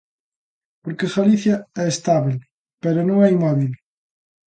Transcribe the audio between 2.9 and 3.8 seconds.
non é inmóbil.